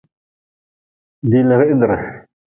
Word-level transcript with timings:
Diilrihdre. 1.33 1.99